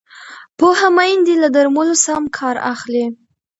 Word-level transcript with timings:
پوهه 0.57 0.87
میندې 0.97 1.33
له 1.43 1.47
درملو 1.55 1.95
سم 2.05 2.23
کار 2.37 2.55
اخلي۔ 2.73 3.05